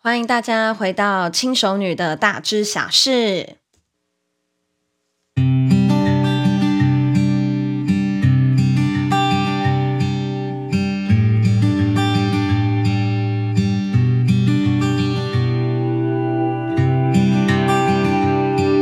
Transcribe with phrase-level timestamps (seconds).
[0.00, 3.56] 欢迎大家回到轻熟女的大知小事。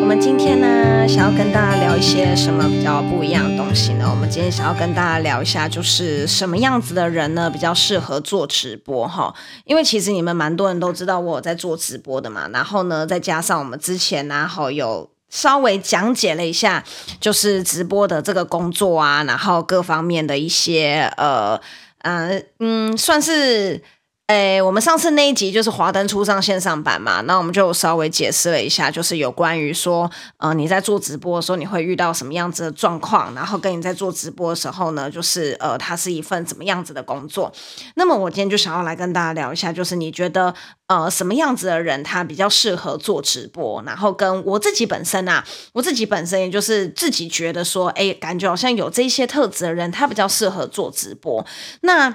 [0.03, 4.07] 我们今天呢，想要跟大家一些什么比较不一样的东西呢？
[4.11, 9.35] 我们今天想要跟大家聊一下，就是什么样子的人呢，比较适合做直播哈？
[9.65, 16.85] 因为其实你们蛮多人都知道我有在做直播的嘛，然后呢，再加上我们之前呢，好有稍微讲解了一下，
[17.19, 21.59] 就是直播的这个工作啊，然后各方面的一些呃
[22.03, 23.83] 呃嗯，算是。
[24.27, 37.53] 诶，我们上次那一集就是华灯初上线上版嘛，那我们就稍微解释了一下，就是有关于说，呃，你在做直播的时候，你会遇到什么样子的状况，然后跟你在做直播的时候呢，就是呃，它是一份怎么样子的工作。
[37.95, 40.53] 那么我今天就想要来跟大家聊一下，就是你觉得
[40.89, 51.47] 呃什么样子的人他比较适合做直播，然后跟我自己本身啊，我自己本身也就是自己觉得说，诶，感觉好像有这些特质的人，他比较适合做直播。
[51.83, 52.13] 那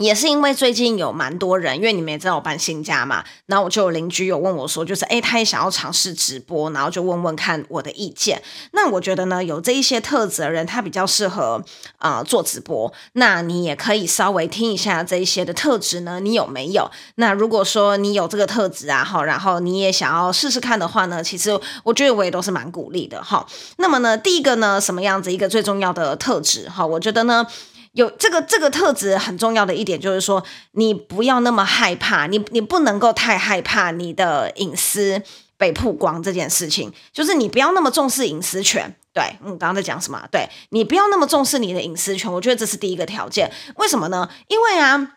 [0.00, 8.42] 也是因为最近有蛮多人，因为你们也知道我搬新家嘛，然后我就有邻居有问我说，就是诶，他也想要尝试直播，然后就问问看我的意见。
[8.72, 11.62] 那我觉得呢，有这一些特质的人，他比较适合
[11.98, 12.90] 啊、做直播。
[13.12, 16.90] 那你也可以稍微听一下这一些的特质呢，你有没有？
[17.16, 21.50] 那如果说你有这个特质啊，哈，然后你也想要试试看的话呢，其实
[21.84, 23.46] 我觉得我也都是蛮鼓励的哈。
[23.76, 26.86] 那么呢，第一个呢，什么样子一个最重要的特质哈？
[26.86, 27.46] 我觉得呢。
[27.92, 35.22] 有这个这个特质很重要的一点就是说，你不要那么害怕，你你不能够太害怕你的隐私
[35.56, 38.94] 被曝光这件事情，就是你不要那么重视隐私权。
[39.12, 40.24] 对，嗯，刚刚在讲什么？
[40.30, 43.50] 对，你不要那么重视你的隐私权，我觉得这是第一个条件。
[43.74, 44.30] 为什么呢？
[44.46, 45.16] 因为啊，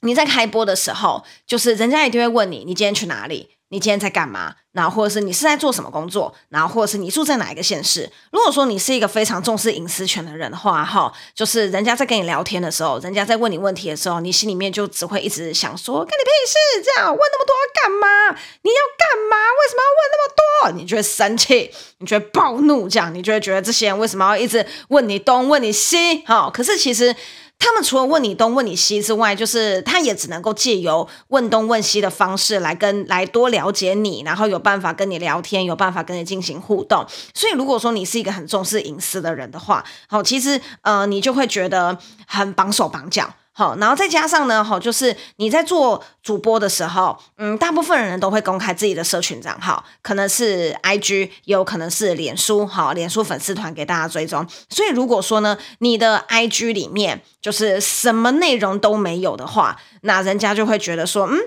[0.00, 3.55] 你在开播的时候，就是人家一定会问你，你今天去哪里？
[3.68, 4.54] 你今天在干嘛？
[4.72, 6.32] 然后或者是你是在做什么工作？
[6.50, 8.10] 然后或者是你住在哪一个县市？
[8.30, 18.38] 如果说你是一个非常重视隐私权的人的话，哈，就是人家在跟你聊天的时候，人家在问你问题的时候，你心里面就只会一直想说，跟你屁事，这样问那么多干嘛？
[18.62, 19.36] 你要干嘛？
[19.36, 20.78] 为什么要问那么多？
[20.78, 26.18] 你就会生气，你就会暴怒，这样你就会觉得这些人为什么要一直问你东问你西？
[26.26, 27.16] 哈，可是其实。
[27.58, 37.04] 他们除了问你东问你西之外，就是他也只能够借由问东问西的方式来跟来多了解你，然后有办法跟你聊天，有办法跟你进行互动。
[37.34, 43.34] 所以，如果说你是一个很重视隐私的人的话，好，其实呃，你就会觉得很绑手绑脚。
[43.58, 54.46] 好，然后再加上呢，好，就是你在做主播的时候，嗯，大部分人都会公开自己的社群账号，可能是 IG，也有可能是脸书，好，脸书粉丝团给大家追踪。
[54.68, 61.38] 所以如果说呢，你的 IG 里面就是什么内容都没有的话，那人家就会觉得说，嗯，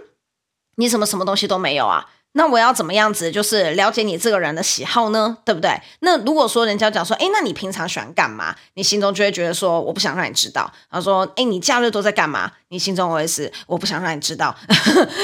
[0.77, 2.07] 你怎么什么东西都没有啊？
[2.39, 5.35] 那我要怎么样子，就是了解你这个人的喜好呢？
[5.43, 5.69] 对不对？
[5.99, 8.55] 那如果说人家讲说，诶，那你平常喜欢干嘛？
[8.75, 10.71] 你心中就会觉得说，我不想让你知道。
[10.89, 12.49] 他说，诶，你假日都在干嘛？
[12.69, 14.55] 你心中会是，我不想让你知道。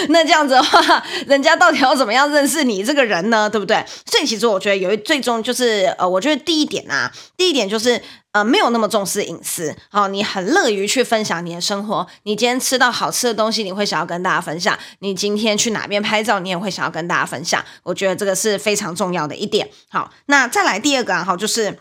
[0.09, 3.50] 那这样子的话，人家到底要怎么样认识你这个人呢？
[3.50, 3.82] 对不对？
[4.06, 8.02] 所以其实我觉得有一最终就是，呃，我觉得第一点啊，第一点就是。
[8.35, 12.06] 呃，没有那么重视隐私，好，你很乐于去分享你的生活。
[12.23, 17.63] 你今天吃到好吃的东西，你会想要跟大家分享；你今天去哪边拍照，你也会想要跟大家分享。
[17.84, 19.69] 我觉得这个是非常重要的一点。
[19.88, 21.79] 好，那再来第二个啊，好，就是。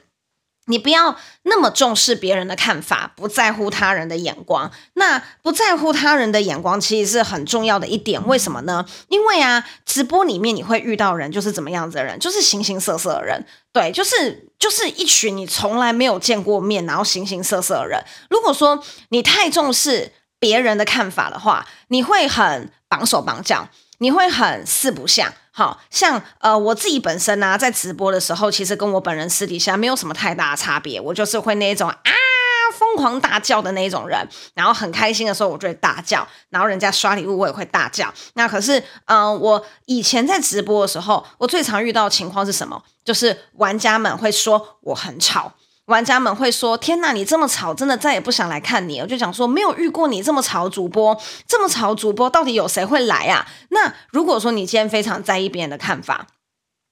[0.66, 4.70] 你不要那么重视别人的看法，不在乎他人的眼光。
[4.94, 8.26] 那不在乎他人的眼光，其实是很重要的一点。
[8.26, 8.84] 为什么呢？
[9.08, 13.44] 因为啊，直播里面你会遇到人，就是怎么样子的人，就是形形色色的人。
[13.72, 18.02] 对，就是就是一群你从来没有见过面，然后形形色色的人。
[18.30, 25.32] 如果说你太重视别人的看法的话，你会很绑手绑脚，你会很四不像。
[25.56, 31.00] 好像呃，我自己本身呢、在直播的时候，其实跟我本人私底下没有什么太大的差别。
[31.00, 32.10] 我就是会那种啊，
[32.76, 38.12] 疯狂大叫的那种人，然后很开心的时候，我就会大叫，然后人家刷礼物，我也会大叫。
[38.32, 42.82] 那可是，嗯、我以前在直播的时候，我最常遇到的情况是什么？
[43.04, 45.52] 就是玩家们会说我很吵。
[45.86, 53.46] 玩家们会说：“天呐，你这么吵，真的再也不想来看你。”我就想说，没有遇过你这么吵主播，这么吵主播，到底有谁会来啊？
[53.68, 56.28] 那如果说你今天非常在意别人的看法，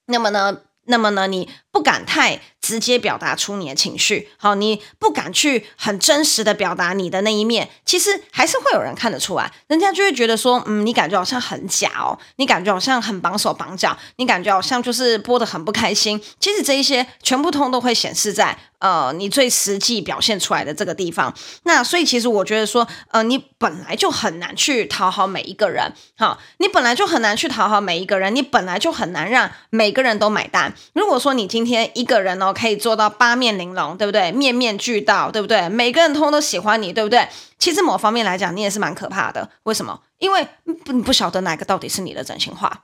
[0.06, 16.22] 那么呢，那么呢，你不敢太直接表达出你的情绪，好，你不敢去很真实的表达你的那一面，其实还是会有人看得出来，人家就会觉得说，嗯，你感觉好像很假哦，你感觉好像很绑手绑脚，你感觉好像就是播的很不开心。
[16.38, 21.34] 其实这一些全部通都会显示在呃你最实际表现出来的这个地方。
[21.64, 30.72] 那所以其实我觉得说，呃，你本来就很难去讨好每一个人，好，你本来就很难去讨好每一个人，你本来就很难让每个人都买单。
[30.92, 34.30] 如果说你今天一个人哦可以做到八面玲珑，对不对？
[34.32, 35.68] 面面俱到，对不对？
[35.68, 37.28] 每个人通通都喜欢你，对不对？
[37.58, 39.48] 其实某方面来讲，你也是蛮可怕的。
[39.64, 40.00] 为什么？
[40.18, 40.46] 因为
[40.84, 42.82] 不你不晓得哪个到底是你的真心话。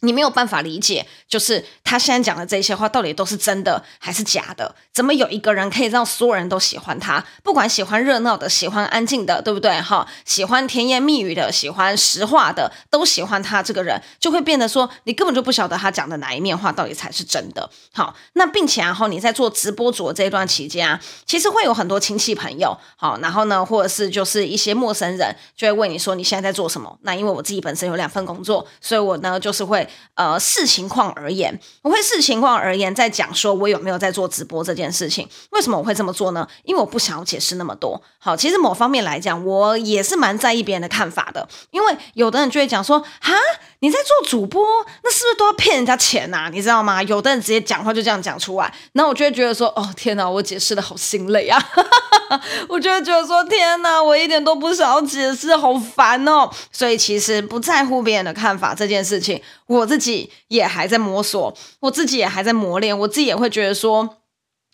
[0.00, 4.74] 你没有办法理解，就是他现在讲的这些话到底都是真的还是假的？
[4.92, 7.24] 怎么有一个人可以让所有人都喜欢他？
[7.42, 9.80] 不管喜欢热闹的，喜欢安静的，对不对？
[9.80, 17.68] 哈，喜欢甜言蜜语的，喜欢实话的，都喜欢他这个人，就会变得说，你根本就不晓得他讲的哪一面话到底才是真的。
[17.92, 26.98] 好，那并且然后你在做直播主这一段期间啊，其实会有很多亲戚朋友，好，然后呢，或者是就是一些陌生人就会问你说你现在在做什么？
[27.02, 29.86] 那因为我自己本身有两份工作，所以我呢就是会。
[30.14, 35.26] 呃，视情况而言，我会视情况而言在讲说，我有没有在做直播这件事情。
[35.50, 36.46] 为什么我会这么做呢？
[36.64, 38.00] 因为我不想要解释那么多。
[38.18, 41.48] 好，其实某方面来讲，我也是蛮在意别人的看法的。
[41.70, 43.32] 因为有的人就会讲说，哈，
[43.78, 44.62] 你在做主播，
[45.02, 46.50] 那是不是都要骗人家钱呐？
[46.52, 47.02] 你知道吗？
[47.04, 51.58] 有的人直接讲话就这样讲出来，然后我就会觉得说，哦，天哪，我解释的好心累啊。
[52.68, 56.48] 我就会觉得说，天哪，我一点都不想要解释，好烦哦。
[56.70, 59.40] 所以其实不在乎别人的看法这件事情，
[59.70, 64.16] 我自己也还在摸索，我自己也还在磨练，我自己也会觉得说。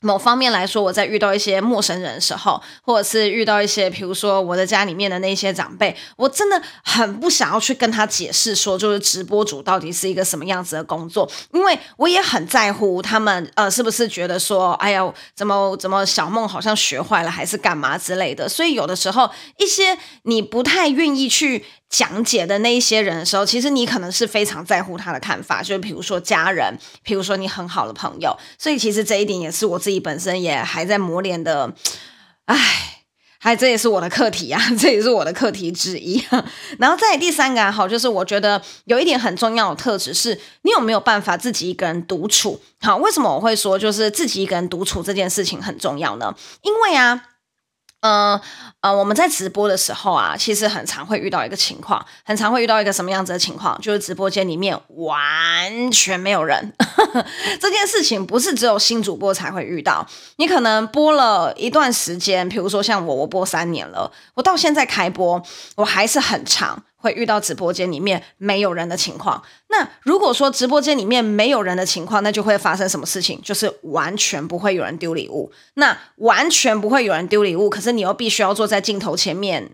[0.02, 15.02] 某方面来说，我在遇到一些陌生人的时候，或者是遇到一些，比如说我的家里面的那些长辈，我真的很不想要去跟他解释说，就是直播主到底是一个什么样子的工作，因为我也很在乎他们，呃，是不是觉得说，哎呀，
[15.34, 21.64] 怎么怎么小梦好像学坏了，还是干嘛之类的，所以有的时候一些你不太愿意去。
[21.88, 31.72] 讲解的那一些人的时候，其实你可能是非常在乎他的看法，就比如说家人，比如说你很好的朋友，所以其实这一点也是我自己本身也还在磨练的，
[32.46, 33.04] 唉，
[33.38, 36.22] 还这也是我的课题啊， 这也是我的课题之一。
[36.78, 42.60] 然后再第三个好，就是我觉得有一点很重要的特质是，你有没有办法自己一个人独处？
[42.80, 46.34] 好，为什么我会说就是自己一个人独处这件事情很重要呢？
[46.62, 47.22] 因为啊。
[48.06, 48.40] 嗯
[48.82, 56.72] 呃，我们在直播的时候啊，其实很常会遇到一个情况，很常会遇到一个什么样子的情况，就是直播间里面完全没有人。
[57.60, 60.06] 这件事情不是只有新主播才会遇到，
[60.36, 65.42] 你可能播了一段时间，比如说像我，我播三年了，我到现在开播，
[65.74, 66.80] 我还是很长。
[67.06, 69.40] 会遇到直播间里面没有人的情况。
[69.68, 73.40] 那如果说直播间里面没有人的情况，那就会发生什么事情？
[73.42, 75.52] 就是完全不会有人丢礼物。
[75.74, 79.70] 那完全不会有人丢礼物，可是你又必须要坐在镜头前面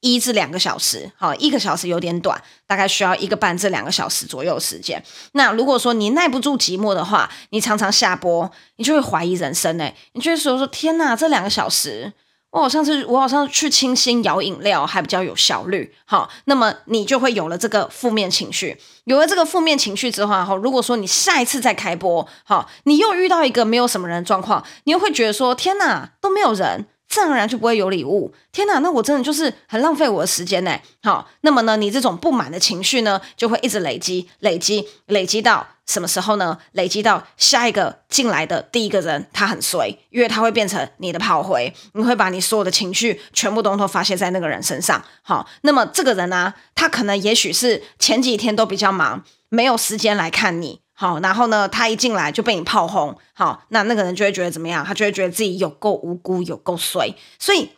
[0.00, 1.10] 一至两个小时。
[1.16, 5.02] 好，一个小时有点短，大概需要一个半至两个小时左右时间。
[5.32, 12.12] 那如果说你耐不住寂寞的话，你常常下播，你就会怀疑人生诶，你就会说说天哪，这两个小时。
[12.50, 26.86] 我好像是我好像去清新摇饮料还比较有效率，好，那么你就会有了这个负面情绪，有了这个负面情绪之后，哈，如果说你下一次再开播，好，你又遇到一个没有什么人的状况，你又会觉得说，天哪，都没有人。
[27.10, 28.32] 自然而然就不会有礼物。
[28.52, 30.78] 天哪，那我真的就是很浪费我的时间呢。
[31.02, 36.56] 好，那么呢，你这种不满的情绪呢，就会一直累积、累积、累积到什么时候呢？
[36.72, 45.04] 累积到下一个进来的第一个人，他很衰，因为他会变成你的炮灰，你会把你所有的情绪全部都都发泄在那个人身上。
[45.22, 50.80] 好，那么这个人呢、他可能也许是前几天都比较忙，没有时间来看你。
[51.00, 54.84] 好，然后呢，他一进来就被你炮轰，好，那那个人就会觉得怎么样？
[54.84, 57.14] 他就会觉得自己有够无辜，有够衰。
[57.38, 57.70] 所以，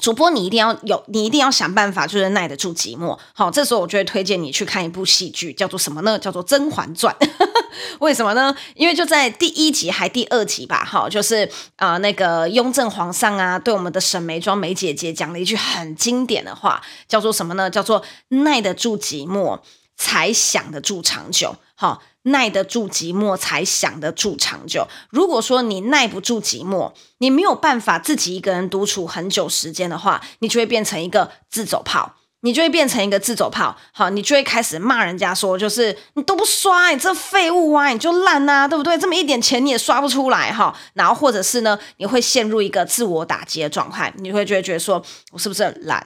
[0.00, 3.18] 主播你一定要有，你一定要想办法，就是耐得住寂寞。
[3.34, 6.18] 好，这时候我就会推荐你去看一部戏剧，叫做什么呢？
[6.18, 7.14] 叫做《甄嬛传》。
[8.00, 8.56] 为什么呢？
[8.74, 11.44] 因为就在第一集还第二集吧，好，就是
[11.76, 17.68] 啊、呃，那个雍正皇上啊，对我们的沈眉庄眉姐姐讲了一句很经典的话，叫做什么呢？
[17.68, 19.60] 叫做耐得住寂寞，
[19.94, 21.56] 才想得住长久。
[21.74, 22.02] 好。
[22.26, 24.86] 耐得住寂寞，才想得住长久。
[25.10, 33.76] 如果说你耐不住寂寞，你没有办法自己一个人独处很久时间的话，你就会变成一个自走炮，你就会变成一个自走炮。
[33.92, 38.98] 好，你就会开始骂人家说，就是你都不刷，你这废物啊，你就烂呐、啊，对不对？
[38.98, 40.76] 这么一点钱你也刷不出来哈。
[40.94, 46.04] 然后或者是呢，你会陷入一个自我打击的状态，你会觉得觉得说我是不是很烂，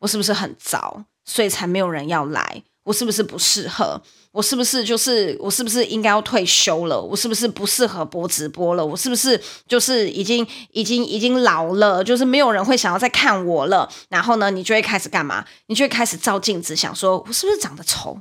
[0.00, 2.64] 我是不是很糟，所以才没有人要来。
[2.84, 4.02] 我是不是不适合？
[4.34, 7.00] 我是不是就是我是不是应该要退休了？
[7.00, 8.84] 我是不是不适合播直播了？
[8.84, 12.02] 我是不是就是已经已经已经老了？
[12.02, 13.88] 就是没有人会想要再看我了？
[14.08, 15.44] 然后呢，你就会开始干嘛？
[15.66, 18.20] 你就会开始照镜子，想说我是不是长得丑？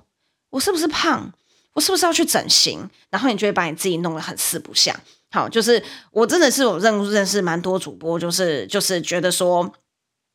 [0.52, 1.34] 我是不是胖？
[1.74, 2.88] 我是不是要去整形？
[3.10, 4.96] 然后你就会把你自己弄得很四不像。
[5.32, 9.74] 好，就是我真的是有认认识蛮多主播，就是就是觉得说。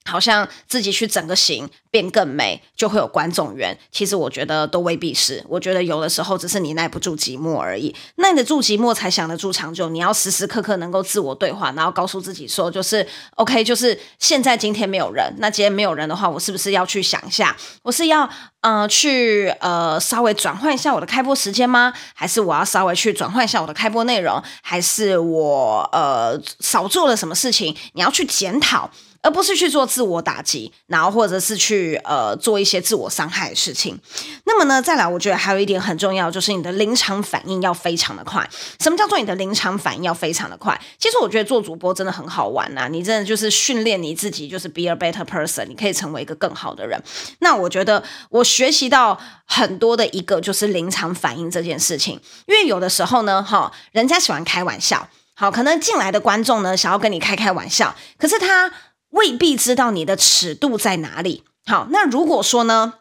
[0.09, 3.79] 好像自己去整个形变更美，就会有观众缘。
[3.93, 7.95] 其实我觉得都未必是，我觉得有的时候只是你耐不住寂寞而已。
[8.17, 9.89] 耐得住寂寞才想得住长久。
[9.89, 18.29] 你要时时刻刻能够自我对话，然后告诉自己说，就是 OK，就是现在今天没有人，那今天没有人的话，我是不是要去想一下，我是要
[18.63, 21.93] 呃去呃稍微转换一下我的开播时间吗？
[22.15, 24.43] 还是我要稍微去转换一下我的开播内容？
[24.63, 27.77] 还是我呃少做了什么事情？
[27.93, 28.91] 你要去检讨。
[29.21, 33.99] 而不是去做自我打击，然后或者是去呃做一些自我伤害的事情。
[34.45, 38.49] 那么呢，再来，我觉得还有一点很重要，就是你的临场反应要非常的快。
[38.81, 40.81] 什么叫做你的临场反应要非常的快？
[40.99, 47.03] 其实我觉得做主播真的很好玩呐、啊，你真的就是训练你自己，就是 be a better person，你可以成为一个更好的人。
[47.41, 58.73] 那我觉得我学习到很多的一个就是临场反应这件事情，因为有的时候呢，哈，人家喜欢开玩笑，好，可能进来的观众呢想要跟你开开玩笑，可是他。
[59.11, 61.45] 未必知道你的尺度在哪里。
[61.67, 62.95] 好，那如果说呢，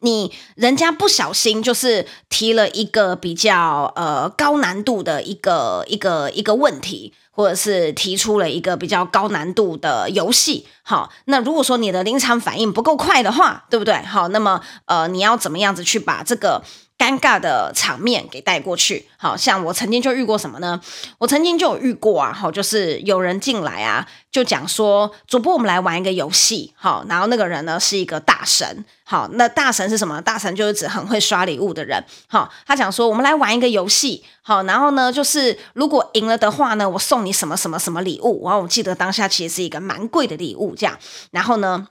[0.00, 13.94] 你人家不小心就是提了一个比较呃高难度的一个一个一个问题，或者是提出了一个比较高难度的游戏，好，那如果说你的临场反应不够快的话，对不对？
[14.02, 16.62] 好，那么呃，你要怎么样子去把这个
[17.00, 20.78] 尴尬的场面给带过去，好像我曾经就遇过什么呢？
[21.16, 30.20] 我曾经就有遇过啊，好，就是有人进来啊，就讲说主播，我们来玩一个游戏，好，然后那个人呢是一个大神，好，那大神是什么？
[30.20, 40.98] 大神就是指很会刷礼物的人，好，他讲说我们来玩一个游戏，好，然后呢就是如果赢了的话呢，我送你什么什么什么礼物，然后我记得当下其实是一个蛮贵的礼物，这样，
[41.30, 41.88] 然后呢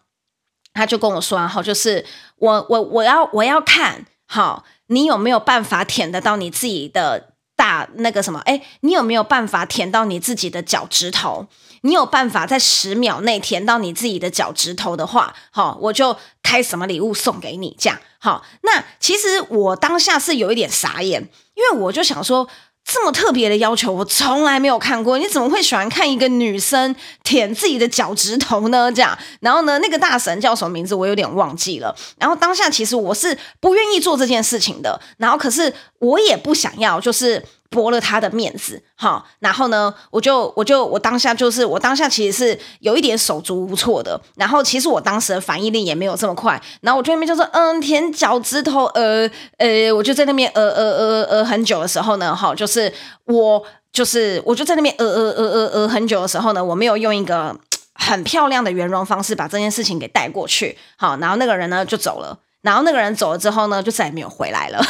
[0.71, 4.63] 他就跟我说，好，就是我我我要我要看好。
[4.89, 8.39] 你有没有办法舔得到你自己的大那个什么？
[8.41, 11.47] 诶，你有没有办法舔到你自己的脚趾头？
[11.81, 18.45] 你有办法在十秒内舔到你自己的脚趾头的话，好，我就开什么礼物送给你，这样好。
[18.61, 21.21] 那其实我当下是有一点傻眼，
[21.55, 22.47] 因为我就想说。
[22.91, 25.17] 这么特别的要求，我从来没有看过。
[25.17, 28.91] 你怎么会喜欢看一个女生舔自己的脚趾头呢？
[28.91, 30.95] 这样，然后呢，那个大神叫什么名字？
[30.95, 31.95] 我有点忘记了。
[32.17, 34.99] 然后当下其实我是不愿意做这件事情的。
[35.17, 37.43] 然后可是我也不想要，就是。
[37.69, 52.91] 驳了他的面子，哈，然后呢，我就我就我当下就是我当下其实是有一点手足无措的，然后其实我当时的反应力也没有这么快，然后我就那边就说，嗯，舔脚趾头，呃呃，我就在那边呃呃呃呃很久的时候呢，哈，就是
[53.25, 57.55] 我就是我就在那边呃呃呃呃呃很久的时候呢，我没有用一个
[57.93, 64.83] 很漂亮的圆融方式把这件事情给带过去，好，然后那个人呢就走了，然后那个人走了之后呢，就再也没有回来了。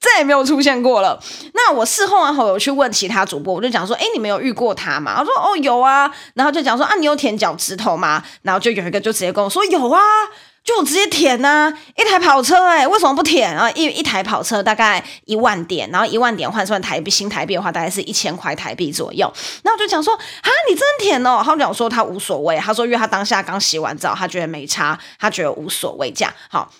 [0.00, 1.22] 再也没有出现过了。
[1.52, 5.14] 那我事后啊，我有去问其他主播，我就讲说，哎，你们有遇过他吗？
[5.18, 6.10] 他说，哦，有啊。
[6.34, 8.22] 然后就讲说，啊，你有舔脚趾头吗？
[8.42, 10.00] 然后就有一个就直接跟我说，有啊，
[10.64, 11.78] 就我直接舔呐、啊。
[11.96, 13.70] 一台跑车、欸，哎，为什么不舔啊？
[13.72, 19.30] 一一台跑车大概一万点，然后一万点换算台币新台币的话，大概是一千块台币左右。
[19.62, 21.42] 然后我就讲说，啊，你真舔哦。
[21.44, 26.72] 他讲说他无所谓，他说因为他当下刚洗完澡，他觉得没差，他觉得无所谓，这样好。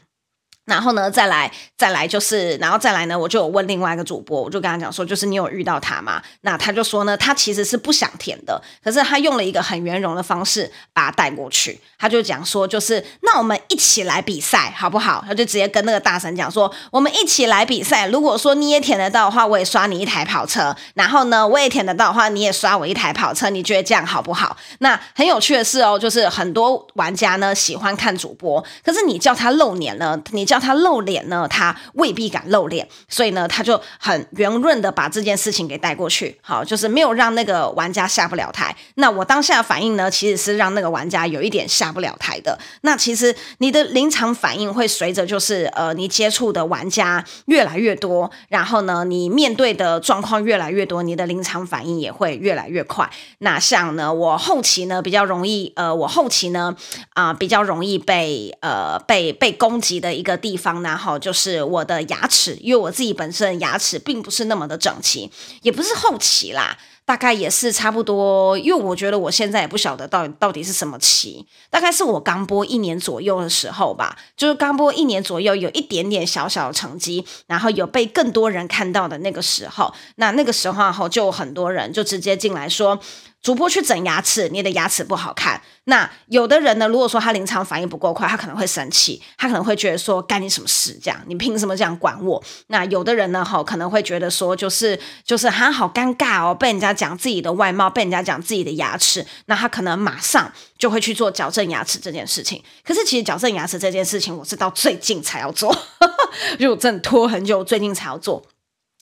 [0.70, 6.22] 然后呢，再来，再来就是，然后再来呢，我就有问另外一个主播，我就跟他讲说，就是你有遇到他吗？
[6.42, 11.78] 那他就说呢，他其实是不想舔的，可是他用了一个很圆融的方式把他带过去。
[11.98, 15.24] 他就讲说，就是那我们一起来比赛好不好？
[15.26, 18.06] 他就直接跟那个大神讲说，我们一起来比赛。
[18.06, 20.72] 如果说你也舔得到的话，我也刷你一台跑车。
[20.94, 23.50] 然后呢，我也舔得到的话，你也刷我一台跑车。
[23.50, 24.56] 你觉得这样好不好？
[24.78, 30.59] 那很有趣的是哦，就是很多玩家呢喜欢看主播，可是你叫他露脸呢，你叫。
[30.60, 38.76] 他露脸呢，他未必敢露脸，所以呢，他就很圆润的把这件事情给带过去，好，就是没有让那个玩家下不了台。
[38.96, 42.58] 那我当下的反应呢，其实是让那个玩家有一点下不了台的。
[42.82, 53.08] 那其实你的临场反应会随着就是呃，你接触的玩家越来越多，然后呢，你面对的状况越来越多，你的临场反应也会越来越快。
[53.38, 56.76] 那像呢，我后期呢比较容易，呃，我后期呢
[57.14, 65.30] 啊、比较容易被呃被被攻击的一个地地方呢，哈，就是我的牙齿，因为我自己本身牙齿并不是那么的整齐，
[65.62, 66.76] 也不是后期啦。
[67.06, 83.00] 大概也是差不多，因为我觉得我现在也不晓得到底到底是什么期，大概是我刚播一年左右的时候吧，就是刚播一年左右，有一点点小小的成绩，然后有被更多人看到的那个时候，那那个时候后就很多人就直接进来说。
[83.42, 85.60] 主播去整牙齿，你的牙齿不好看。
[85.84, 90.98] 那有的人呢，如果说他临场反应不够快，他可能会生气，他可能会觉得说干你什么事？
[91.02, 92.42] 这样你凭什么这样管我？
[92.66, 102.62] 那有的人呢，哈，可能会觉得说就是就是他好尴尬哦，被人家讲自己的外貌，被人家讲自己的牙齿，那他可能马上就会去做矫正牙齿这件事情。
[102.84, 105.74] 可是其实矫正牙齿这件事情，我是到最近才要做，
[106.60, 108.44] 就真的拖很久，最近才要做。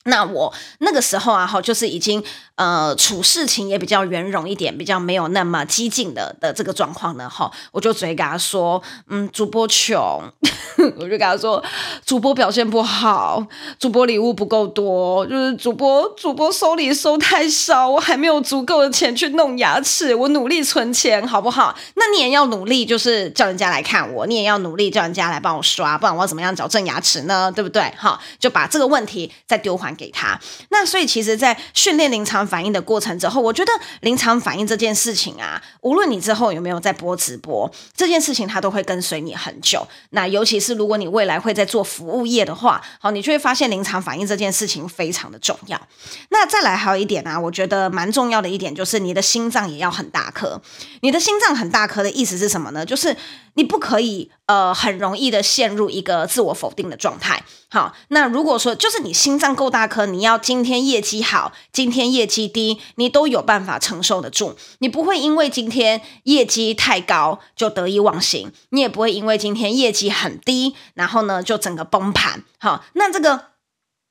[0.04, 2.22] 那我那个时候啊，哈，就是已经
[2.54, 10.22] 呃处事情也比较圆融一点，比较没有那么激进的的这个状况呢，哈，我就直接跟他说，嗯，主播穷，
[10.96, 11.62] 我就跟他说，
[12.06, 13.46] 主播表现不好，
[13.78, 21.76] 主播礼物不够多，就是主播主播收礼收太少，我还没有足够的钱去弄牙齿，我努力存钱，好不好？
[21.96, 27.52] 那你也要努力，就是叫人家来看我，你也要努力叫人家来帮我刷，不然我要怎么样矫正牙齿呢？
[27.52, 27.82] 对不对？
[27.98, 39.86] 哈，就把这个问题再丢还还给他，那所以其实，在训练临场反应的过程之后，我觉得临场反应这件事情啊，无论你之后有没有在播直播，这件事情它都会跟随你很久。
[40.10, 45.80] 那尤其是如果你未来会在做服务业的话，好，你就会发现临场反应这件事情非常的重要。
[46.28, 50.60] 那再来还有一点啊，我觉得蛮重要的一点就是你的心脏也要很大颗。
[51.00, 52.84] 你的心脏很大颗的意思是什么呢？
[52.84, 53.16] 就是
[53.54, 57.42] 你不可以呃很容易的陷入一个自我否定的状态。
[57.70, 64.56] 好，那如果说就是你心脏够大颗，你要今天业绩好，今天业绩低，你都有办法承受得住。
[64.78, 72.42] 你不会因为今天业绩太高就得意忘形，你也不会因为今天业绩很低，然后呢就整个崩盘。
[72.58, 73.48] 好，那这个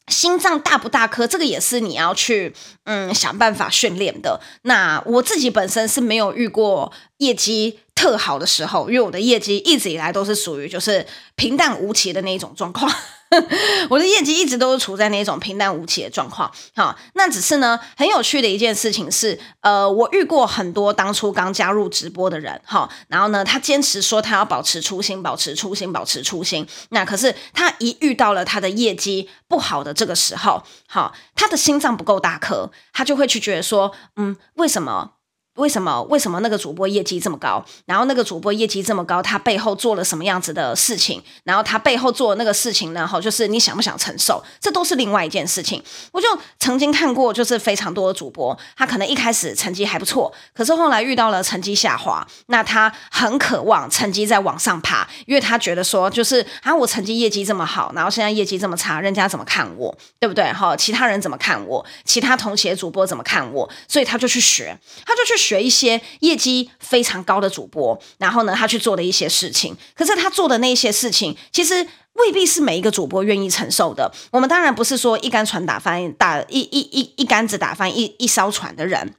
[0.07, 2.53] 心脏大不大颗，这个也是你要去
[2.85, 4.39] 嗯想办法训练的。
[4.63, 12.91] 那我自己本身是没有遇过业绩特好的时候，因为我的业绩一直以来都是属于就是平淡无奇的那一种状况。
[13.89, 35.16] 我的业绩一直都是处在那种平淡无奇的状况，好，那只是呢，很有趣的一件事情是，呃，我遇过很多当初刚加入直播的人，哈，然后呢，他坚持说他要保持初心，保持初心，保持初心，那可是他一遇到了他的业绩不好的这个时候，好，他的心脏不够大颗，他就会去觉得说，嗯，为什么？
[35.57, 36.01] 为什么？
[36.03, 37.63] 为什么那个主播业绩这么高？
[37.85, 41.21] 然后那个主播业绩这么高，他背后做了什么样子的事情？
[41.43, 43.07] 然后他背后做那个事情呢？
[43.07, 44.43] 哈，就是你想不想承受？
[44.61, 45.83] 这都是另外一件事情。
[46.11, 46.27] 我就
[46.59, 59.97] 曾经看过，就是非常多的主播，他可能一开始成绩还不错，可是后来遇到了成绩下滑，那他很渴望成绩再往上爬，因为他觉得说，就是啊，我成绩业绩这么好，然后现在业绩这么差，人家怎么看我？
[60.19, 60.53] 对不对？
[60.53, 61.83] 哈，其他人怎么看我？
[62.05, 63.67] 其他同期的主播怎么看我？
[63.87, 65.46] 所以他就去学，他就去。
[65.47, 71.75] 学一些业绩非常高的主播，然后呢，他去做的一些事情，可是他做的那些事情，其实
[72.13, 74.11] 未必是每一个主播愿意承受的。
[74.31, 79.13] 我们当然不是说一竿船打翻打一一一一竿子打翻一一艘船的人，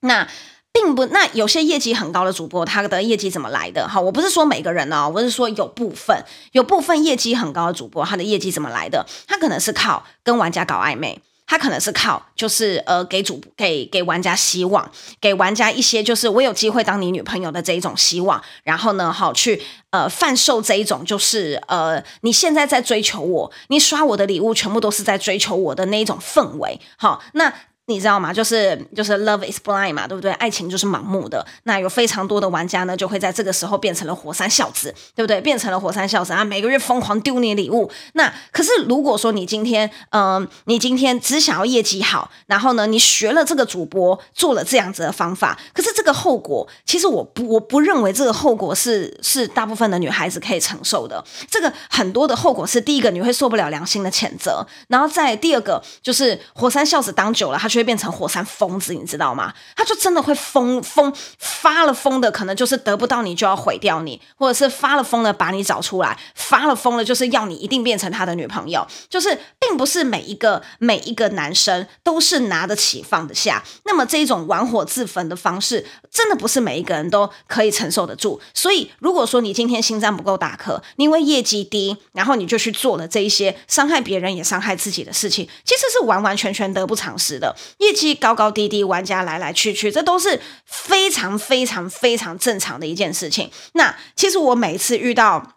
[0.00, 0.26] 那
[0.72, 1.06] 并不。
[1.06, 3.86] 那有些业绩很高的主播，他的业绩怎么来的？
[3.88, 9.06] 哈，我不是说每个人哦，我是说有部分有部分业绩很高的主播，他的业绩怎么来的？
[9.28, 11.20] 他可能是靠跟玩家搞暧昧。
[11.50, 14.88] 他可能是靠，就是呃，给主给给玩家希望，
[15.20, 19.60] 给玩家一些就是我有机会当你女朋友的这一种希望，然后呢，好去
[19.90, 27.52] 呃贩售这一种就是呃你现在在追求我，你刷我的礼物全部都是在追求我的那一种氛围，好那。
[27.90, 28.32] 你知道吗？
[28.32, 30.30] 就是就是 love is blind 嘛，对不对？
[30.32, 31.44] 爱情就是盲目的。
[31.64, 35.40] 那有非常多的玩家呢，就会在这个时候变成了火山孝子，对不对？
[35.40, 37.90] 变成了火山孝子啊，每个月疯狂丢你礼物。
[38.14, 51.22] 那可是如果说你今天，嗯、你今天只想要业绩好，然后呢，你学了这个主播做了这样子的方法，可是这个后果，其实我不我不认为这个后果是是大部分的女孩子可以承受的。
[51.50, 57.90] 这个很多的后果是，第一个你会受不了良心的谴责，然后再第二个就是火山孝子当久了，他就。
[57.90, 59.52] 变成火山疯子，你知道吗？
[59.74, 68.86] 他就真的会疯疯发了疯的，可能就是得不到你就要毁掉你，或者是发了疯的把你找出来，发了疯的就是要你一定变成他的女朋友。
[69.08, 78.40] 就是并不是每一个每一个男生都是拿得起放得下，那么这一种玩火自焚的方式，真的不是每一个人都可以承受得住。
[78.54, 87.56] 所以，如果说你今天心脏不够大颗，因为业绩低，然后你就去做了这一些伤害别人也伤害自己的事情，其实是完完全全得不偿失的。
[87.78, 93.50] 业绩高高低低，玩家来来去去，这都是非常非常非常正常的一件事情。
[93.72, 95.56] 那其实我每次遇到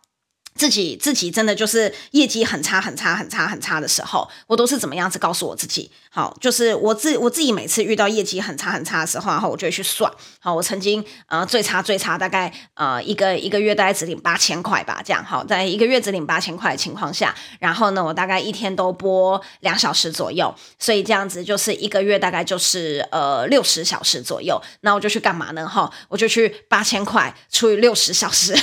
[0.55, 5.91] 自己自己真的就是业绩很差很差很差很差的时候，我都是怎么样子告诉我自己？
[6.09, 10.11] 好，就是我自我自己每次遇到业绩很差很差的时候，然后我就会去算。
[10.39, 24.61] 好，我曾经呃最差最差大概呃一个一个月大概只领八千块吧，这样好，在一个月只领八千块的情况下，然后呢，我大概一天都播两小时左右，所以这样子就是一个月大概就是呃六十小时左右。
[24.81, 25.67] 那我就去干嘛呢？
[25.67, 28.55] 哈，我就去八千块除以六十小时。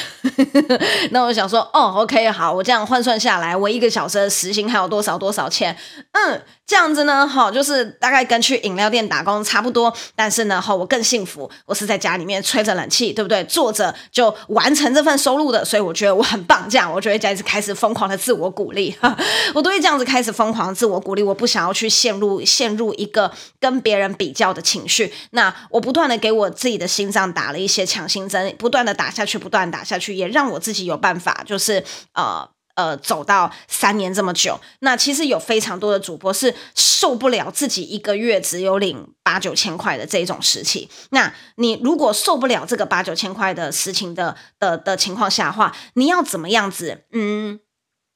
[1.11, 5.75] 那我想说，哦哦，OK，好，我这样换算下来，我一个小时的时薪还有多少多少钱？
[6.13, 6.43] 嗯。
[6.71, 13.43] 这样子呢，哈，就是大概跟去饮料店打工差不多，但是呢，哈，我更幸福，我是在家里面吹着冷气，对不对？
[13.43, 16.65] 坐着就完成这份收入的，所以我觉得我很棒。
[16.71, 18.97] 这样，我就会开始开始疯狂的自我鼓励，
[19.53, 21.25] 我都会这样子开始疯狂的自我鼓励。
[21.25, 25.13] 我不想要去陷入陷入一个跟别人比较的情绪。
[25.33, 31.83] 那我不断的给我自己的心脏打了一些强心针，不断的打下去，不断打下去，也让我自己有办法，就是
[32.15, 32.49] 呃。
[32.81, 40.89] 呃，走到三年这么久，那其实有非常多的主播是受不了自己一个月只有领八九千块的这种时期。
[41.11, 47.05] 那你如果受不了这个八九千块的事情的的的情况下的话，你要怎么样子？
[47.13, 47.61] 嗯。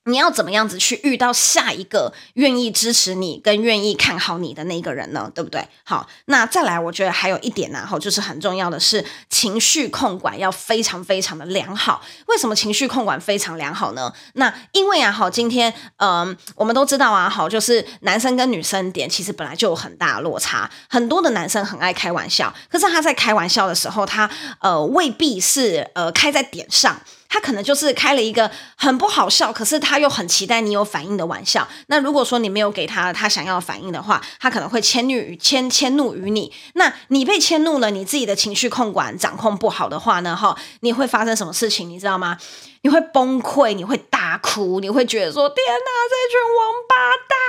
[0.07, 5.31] 你要怎么样子去遇到下一个愿意支持你跟愿意看好你的那个人呢？
[5.35, 5.67] 对不对？
[5.83, 12.03] 好，那再来，我觉得还有一点呢，哈，就是很重要的是情绪控管要非常非常的良好。
[12.27, 14.13] 为什么情绪控管非常良好呢？
[14.35, 20.71] 那因为啊，好，今天嗯、我们都知道啊，好，就是男生跟女生点其实本来就有很大的落差。
[20.89, 24.29] 很多的男生很爱开玩笑，可是他在开玩笑的时候，他
[24.61, 27.01] 呃未必是呃开在点上。
[27.29, 31.67] 他可能就是开了一个很不好笑，可是他又很期待你有反应的玩笑。
[31.89, 36.53] 那如果说你没有给他他想要反应的话，他可能会迁怒于迁迁怒于你。
[36.75, 40.37] 那你被迁怒了，你自己的情绪控管掌控不好的话呢？
[40.37, 41.89] 哈，你会发生什么事情？
[41.89, 42.39] 你知道吗？
[42.83, 46.95] 你会崩溃，你会大哭，你会觉得说：“天哪，这群王八
[47.29, 47.44] 蛋！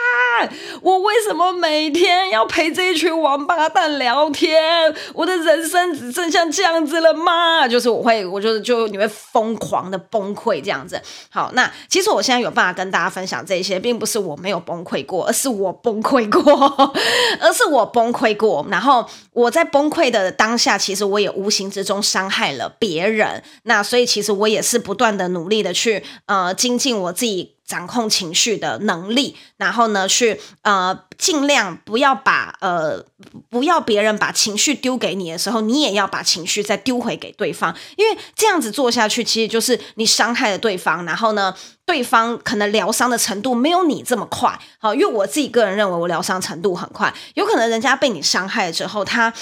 [0.82, 4.96] 我为什么每天要陪这一群王八蛋聊天？
[5.14, 11.02] 我的人生只剩下这样子了吗？”就是我会，我就就你会疯狂的崩溃这样子。
[11.30, 16.94] 好，那其实我现在有办法跟大家分享这些，并不是我没有崩溃过，而是我崩溃过，
[17.42, 18.66] 而是我崩溃过。
[18.72, 23.44] 然后我在崩溃的当下，其实我也无形之中伤害了别人。
[23.64, 25.26] 那所以其实我也是不断的。
[25.36, 33.04] 努力的去呃精进我自己掌控情绪的能力，然后呢去呃尽量不要把呃
[33.50, 44.60] 不要别人把情绪丢给你的时候，你也要把情绪再丢回给对方，因为这样子做下去，其实就是你伤害了对方，然后呢对方可能疗伤的程度没有你这么快。
[44.78, 49.34] 好，因为我自己个人认为我疗伤程度很快，有可能人家被你伤害了之后，他。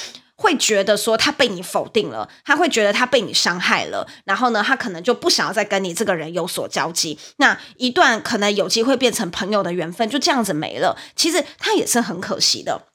[0.43, 7.17] 会觉得说他被你否定了，他会觉得他被你伤害了，然后呢，他可能就不想要再跟你这个人有所交集。
[7.38, 12.88] 那一段可能有机会变成朋友的缘分就这样子没了，其实他也是很可惜的。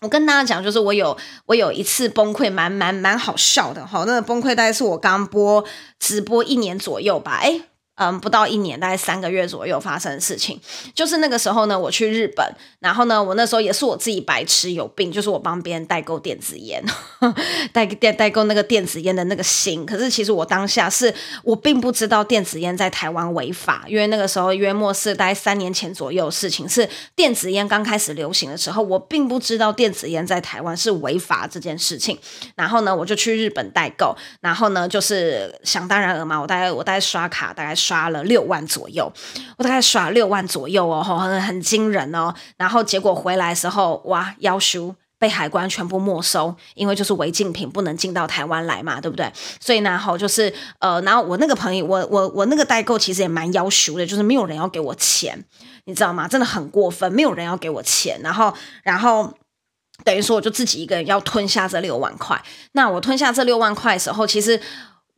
[0.00, 4.04] 我跟大家讲，就是我有我有一次崩溃，蛮蛮蛮好笑的哈。
[4.06, 5.64] 那个崩溃大概是我刚播
[5.98, 7.62] 直播一年左右吧，诶
[7.96, 10.60] 嗯，不到一年，大概三个月左右发生的事情，
[10.94, 12.44] 就是那个时候呢，我去日本，
[12.80, 16.82] 然后呢，我那时候也是我自己白痴有病，就是我帮别人代购电子烟，
[17.72, 32.18] 代代代购那个电子烟的那个心，可是其实我当下是我并不知道电子烟在台湾违法，因为那个时候约莫是大概三年前左右的事情，是电子烟刚开始流行的时候，我并不知道电子烟在台湾是违法这件事情，
[32.56, 37.72] 然后呢，我就去日本代购，然后呢，就是想当然了嘛，我大概我大概刷卡大概。
[37.84, 39.12] 刷了六万左右，
[39.58, 42.34] 我大概刷六万左右哦，很很惊人哦。
[42.56, 49.30] 然后结果回来的时候，哇，要求被海关全部没收，因为就是违禁品不能进到台湾来嘛，对不对？
[49.60, 55.44] 所以呢，好就是呃，然后我那个朋友，我我我那个代购其实也蛮要求的，就是没有人要给我钱，
[55.84, 56.26] 你知道吗？
[56.26, 59.32] 真的很过分，没有人要给我钱，然后然后
[60.04, 62.42] 等于说我就自己一个人要吞下这六万块。
[62.72, 64.58] 那我吞下这六万块的时候，其实。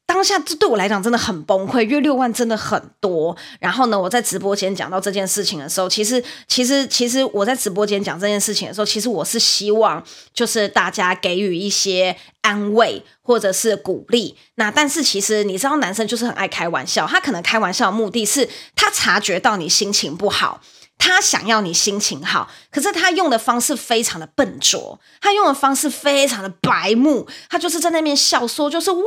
[0.06, 3.36] 当下这对我来讲真的很崩溃，因为六万真的很多。
[3.58, 14.36] 然后呢，我在直播间讲到这件事情的时候，其实，其实，其实我在直播间讲这件事情的时候，其实我是希望就是大家给予一些安慰或者是鼓励。
[14.54, 20.60] 那但是其实你知道，男生就是很爱开玩笑，他可能开玩笑的目的是他察觉到你心情不好。
[20.98, 29.02] 他想要你心情好，可是他用的方式非常的笨拙，他用的方式非常的白目，他就是在那边笑说，就是哇，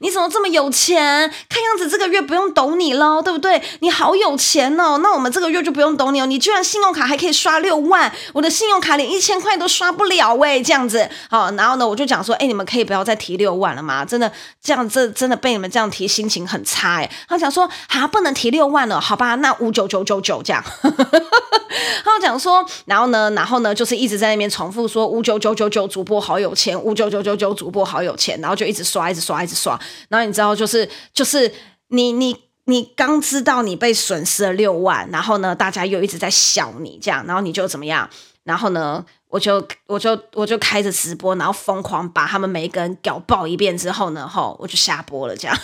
[0.00, 1.28] 你怎么这么有钱？
[1.48, 3.60] 看样子这个月不用抖你喽，对不对？
[3.80, 14.04] 你好有钱哦，那我们这个月就不用抖你哦，你居然信用卡还可以刷六万，我的信用卡连一千块都刷不了喂，这样子，好，然后呢，我就讲说，哎，你们可以不要再提六万了吗？
[14.04, 14.30] 真的
[14.62, 17.10] 这样这真的被你们这样提，心情很差哎。
[17.28, 20.62] 他讲说，啊，不能提六万了，好吧，那五九九九九这样。
[22.04, 29.78] 他讲说，然后呢，然后呢，就是一直在那边重复说五九九九九主播好有钱，五九九九九主播好有钱，然后就一直刷，一直刷，一直刷。
[30.08, 31.52] 然后你知道，就是就是
[31.88, 38.08] 你你你刚知道你被损失了六万，然后呢，大家又一直在笑你这样，然后你就怎么样？
[38.44, 45.58] 然后呢，我就我就我就开着直播，然后疯狂把他们每一个人屌爆一遍之后呢，吼，我就下播了这样。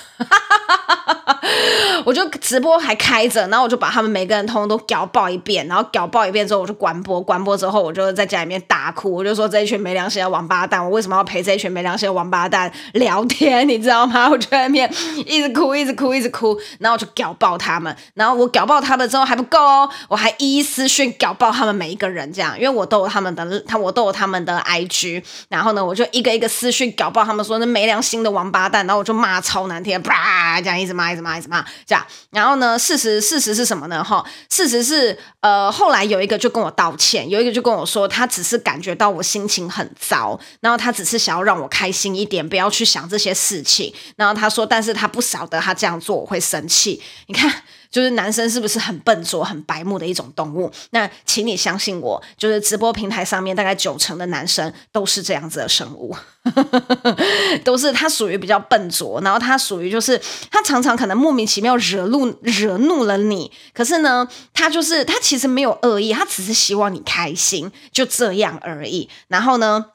[2.05, 13.69] 我就直播还开着，然后我就把他们每个人通通都搞爆一遍，然后搞爆一遍之后，我就关播，关播之后，我就在家里面大哭，我就说这一群没良心的王八蛋，我为什么要陪这一群没良心的王八蛋聊天？
[13.69, 14.29] 你知道吗？
[14.31, 14.89] 我就在那边
[15.27, 31.65] 一直哭，一直哭，一直哭，然后我就搞爆他们，然后我搞爆他们之后还不够哦，我还一一私讯搞爆他们每一个人，这样，因为我都有他们的他，我都有他们的 IG，然后呢，我就一个一个私讯搞爆他们，说那没良心的王八蛋，然后我就骂超难听，啪，这样一直骂，一直骂，还是什么。
[31.87, 32.79] 这样，然后呢？
[32.79, 34.03] 事实事实是什么呢？
[34.03, 43.93] 哈，事实是，呃，后来有一个就跟我道歉，有一个就跟我说，他只是感觉到我心情很糟，然后他只是想要让我开心一点，不要去想这些事情。
[44.17, 47.03] 然后他说，但是他不晓得他这样做我会生气。
[47.27, 47.63] 你看。
[47.93, 50.69] 就是男生是不是很笨拙、很白目的一种动物？
[50.91, 56.17] 那请你相信我，就是直播平台上面大概九成的男生都是这样子的生物，
[57.63, 69.09] 都是他属于比较笨拙，然后他属于就是他常常可能莫名其妙惹怒惹怒了你，可是呢，他就是他其实没有恶意，他只是希望你开心，就这样而已。
[69.29, 69.87] 然后呢？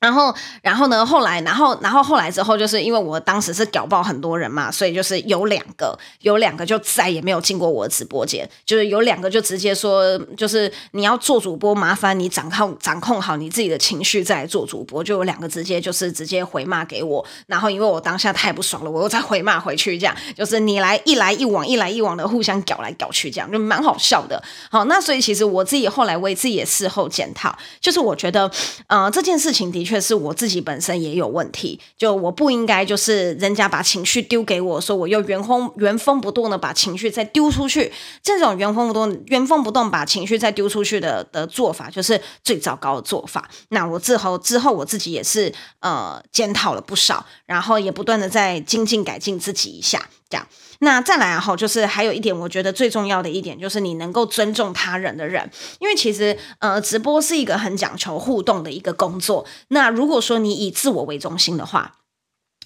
[0.00, 1.04] 然后，然后呢？
[1.04, 15.04] 后来，然后，然后后来之后，就是因为我当时是屌爆很多人嘛，所以就是有两个，有两个就再也没有进过我的直播间，就是有两个就直接说，就是你要做主播，麻烦你掌控掌控好你自己的情绪再来做主播。
[15.04, 24.42] 就有两个直接就是直接回骂给我，然后因为我当下太不爽了，我又再回骂回去，这样就是你来一来一往，一来一往的互相屌来屌去，这样就蛮好笑的。
[24.70, 28.50] 好，那所以其实我自己后来为自己也事后检讨，就是我觉得，
[28.86, 29.89] 呃，这件事情的确。
[29.90, 43.50] 确是我自己本身也有问题，就我不应该就是人家把情绪丢给我说，我又原封原封不动的把情绪再丢出去，这种原封不动原封不动把情绪再丢出去的的做法，就是最糟糕的做法。
[43.70, 50.46] 那我之后之后我自己也是呃检讨了不少，然后也不断的在精进改进自己一下，这样。
[50.78, 59.44] 那再来哈，就是还有一点，我觉得最重要的一点就是你能够尊重他人的人，因为其实呃，直播是一个很讲求互动的一个工作。
[59.68, 61.96] 那如果说你以自我为中心的话，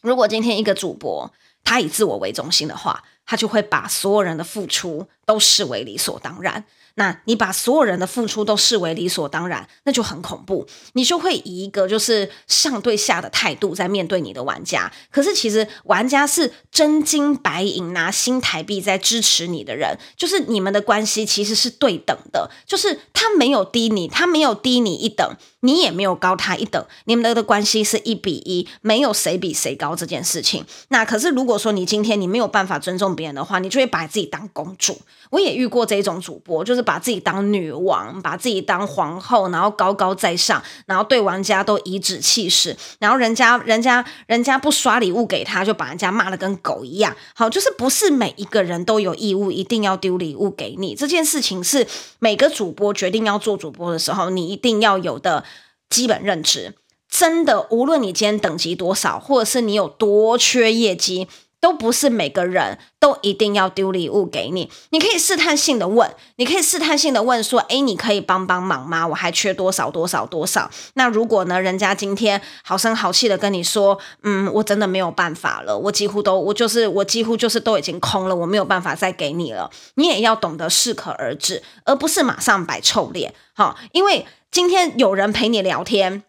[0.03, 1.33] 如果今天一个主播
[1.65, 6.65] 他以自我为中心的话，他就会把所有人的付出都视为理所当然。
[6.97, 10.67] 那你把所有人的付出都视为理所当然，那就很恐怖。
[10.93, 14.93] 你就会以一个就是上对下的态度在面对你的玩家。
[15.11, 30.65] 可是其实玩家是真金白银拿新台币在支持你的人，就是你们的关系其实是对等的，就是他没有低你，他没有低你一等，你也没有高他一等，你们的关系是一比一，没有谁比谁高这件事情。
[30.91, 34.97] 那可是如果说你今天你没有办法尊重别人的话，你就会把自己当公主。
[35.31, 36.85] 我也遇过这种主播，就是。
[36.85, 47.17] 把自己当女王，把自己当皇后，然后高高在上，然后对玩家都颐指气使，然后人家人家人家不刷礼物给他，就把人家骂得跟狗一样。
[47.35, 51.87] 好，就是不是每一个人都有义务一定要丢礼物给你，这件事情是
[52.19, 55.43] 每个主播决定要做主播的时候，你一定要有的
[55.89, 56.75] 基本认知。
[57.09, 61.29] 真的，无论你今天等级多少，或者是你有多缺业绩。
[61.65, 69.07] 都不是每个人都一定要丢礼物给你，你可以试探性的问，你可以试探性的问说，诶，你可以帮帮忙吗？
[69.07, 70.71] 我还缺多少多少多少。
[70.93, 79.71] 那如果呢，人家今天好声好气的跟你说，嗯，我真的没有办法了，我几乎都，我就是我几乎就是都已经空了，我没有办法再给你了。
[79.95, 83.33] 你也要懂得适可而止，而不是马上摆臭脸。
[83.55, 86.25] 好，因为今天有人陪你聊天。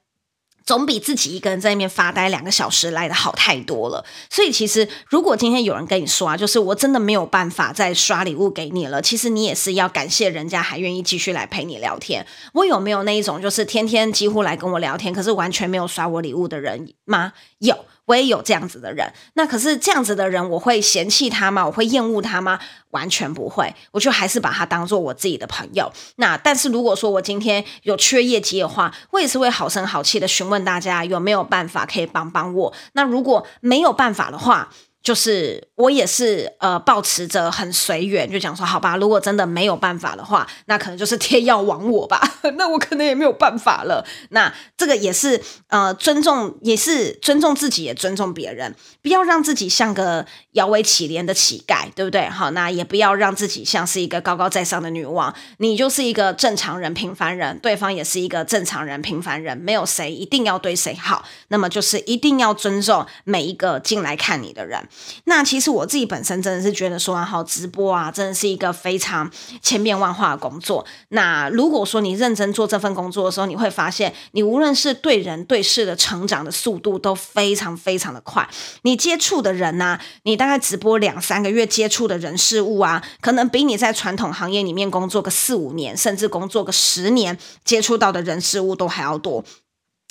[0.65, 4.03] 总比自己一个人在那边发呆两个小时来的好太多了。
[4.29, 12.25] 所以其实，如果今天有人跟你说啊，就是我真的没有办法再刷礼物给你了，其实你也是要感谢人家还愿意继续来陪你聊天。
[12.53, 17.33] 我有没有那一种就是天天几乎来跟我聊天，可是完全没有刷我礼物的人吗？
[17.59, 17.85] 有。
[18.05, 19.11] 我也有这样子的人。
[19.33, 21.65] 那可是这样子的人，我会嫌弃他吗？
[21.65, 22.59] 我会厌恶他吗？
[22.91, 25.91] 完全不会，我就还是把他当做我自己的朋友。
[26.15, 32.73] 那但是如果说我今天有缺业绩的话，我也是会好声好气的询问大家有没有办法可以帮帮我。
[32.93, 34.69] 那如果没有办法的话，
[35.05, 42.19] 就是我也是呃，保持着很随缘，就讲说好吧，如果真的没有办法的话，那可能就是天要亡我吧，
[42.57, 44.03] 那我可能也没有办法了。
[44.29, 52.27] 那这个也是呃，尊重，也是尊重自己，也尊重别人，不要让自己像个摇尾乞怜的乞丐，对不对？
[52.27, 64.87] 好，那也不要让自己像是一个高高在上的女王，你就是一个正常人、平凡人，对方也是一个正常人、平凡人，没有谁一定要对谁好，那么就是一定要尊重每一个进来看你的人。
[65.25, 69.29] 那其实我自己本身真的是觉得说，好直播啊，真的是一个非常
[69.61, 70.85] 千变万化的工作。
[71.09, 78.47] 那如果说你认真做这份工作的时候，你会发现，你无论是对人对事的成长的速度都非常非常的快。
[78.83, 89.43] 你接触的人呢、啊，你大概直播两三个月接触的人事物啊，可能比你在传统行业里面工作个四五年，甚至工作个十年接触到的人事物都还要多。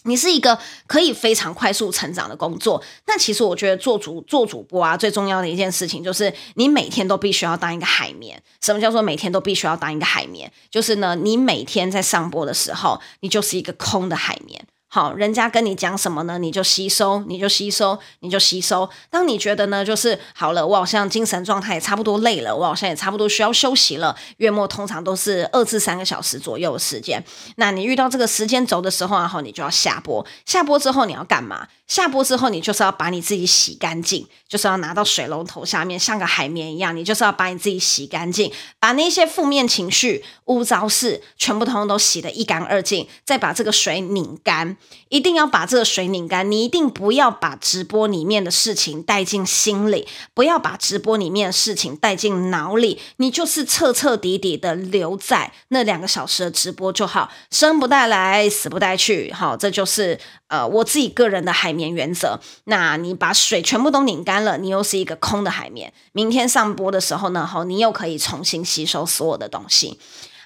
[0.04, 8.42] 你是一个可以非常快速成长的工作，那其实我觉得做主做主播啊，最重要的一件事情就是你每天都必须要当一个海绵。
[8.60, 10.50] 什么叫做每天都必须要当一个海绵？
[10.70, 14.66] 就是呢，你每天在上播的时候，你就是一个空的海绵。
[14.94, 16.38] 好，人家跟你讲什么呢？
[16.38, 18.88] 你就吸收，你就吸收，你就吸收。
[19.11, 24.16] 当你觉得呢，就是好了，我好像精神状态也差不多累了，我好像也差不多需要休息了。
[24.37, 27.20] 月末通常都是二至三个小时左右的时间。
[27.57, 30.24] 那你遇到这个时间轴的时候，然后你就要下播。
[30.46, 31.66] 下播之后你要干嘛？
[31.88, 44.76] 下播之后你就是要把你自己洗干净，就是要拿到水龙头下面，像个海绵一样，你就是要把你自己洗干净，把那些负面情绪、污糟事全部通通都洗得一干二净，再把这个水拧干。
[45.09, 60.18] 一定要把这个水拧干，你一定不要把直播里面的事情带进心里，不要把直播里面的事情带进脑里，你就是彻彻底底的留在那两个小时的直播就好，生不带来，死不带去，好，这就是
[60.49, 62.40] 呃我自己个人的海绵原则。
[62.64, 69.99] 那你把水全部都拧干了，你又是一个空的海绵，明天上播的时候呢，好，你又可以重新吸收所有的东西。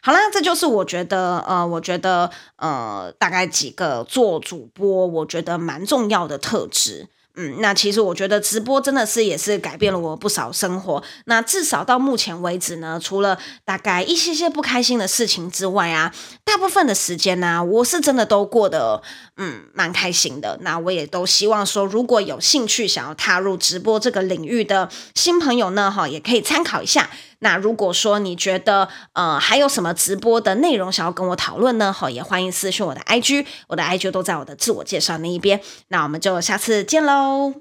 [0.08, 7.08] 好啦，这就是我觉得，呃，我觉得，呃，大概几个做主播，我觉得蛮重要的特质。
[7.36, 11.02] 嗯，那其实我觉得直播真的是也是改变了我不少生活。
[11.26, 19.02] 那至少到目前为止呢，除了大概一些些不开心的事情之外啊，大部分的时间呢，我是真的都过得
[19.36, 20.58] 嗯蛮开心的。
[20.62, 27.10] 那我也都希望说，如果有兴趣想要踏入直播这个领域的新朋友呢，哈，也可以参考一下。
[27.40, 31.92] 那如果说你觉得呃还有什么直播的内容想要跟我讨论呢？
[31.92, 35.60] 好，也欢迎私信我的 IG，我的 IG 都在我的自我介绍那一边。
[35.88, 37.54] 那我们就下次见喽。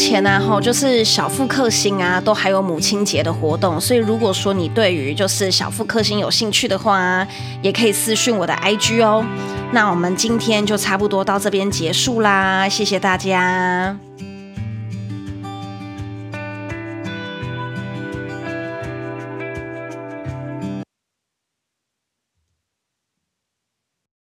[0.00, 7.26] 前呢，哈，就是小富克星啊，都还有母亲节的活动，所以如果说你对于就是小富克星有兴趣的话，
[7.60, 9.22] 也可以私讯我的 IG 哦。
[9.72, 13.94] 那我们今天就差不多到这边结束啦，谢谢大家。